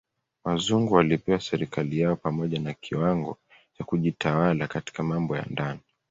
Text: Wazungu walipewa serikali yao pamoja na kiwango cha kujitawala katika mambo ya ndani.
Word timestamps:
Wazungu 0.43 0.93
walipewa 0.93 1.39
serikali 1.41 1.99
yao 1.99 2.15
pamoja 2.15 2.59
na 2.59 2.73
kiwango 2.73 3.37
cha 3.77 3.83
kujitawala 3.83 4.67
katika 4.67 5.03
mambo 5.03 5.35
ya 5.37 5.45
ndani. 5.49 5.79